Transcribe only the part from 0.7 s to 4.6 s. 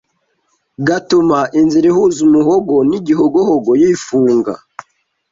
gatuma inzira ihuza umuhogo n’igihogohogo yifunga